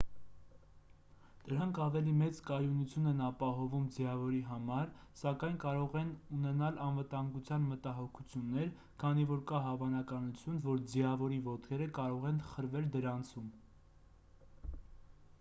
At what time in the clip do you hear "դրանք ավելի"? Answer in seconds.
1.49-2.13